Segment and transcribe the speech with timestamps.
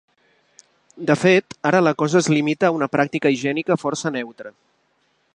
[1.09, 4.53] De fet, ara la cosa es limita a una pràctica higiènica força neutra.